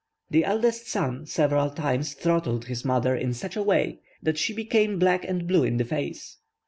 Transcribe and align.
The 0.31 0.43
eldest 0.45 0.87
son 0.87 1.27
several 1.27 1.69
times 1.69 2.15
throttled 2.15 2.65
his 2.65 2.83
mother 2.83 3.15
in 3.15 3.35
such 3.35 3.55
a 3.55 3.61
way 3.61 4.01
that 4.23 4.39
she 4.39 4.51
became 4.51 4.97
black 4.97 5.23
and 5.23 5.47
blue 5.47 5.63
in 5.63 5.77
the 5.77 5.85
face. 5.85 6.37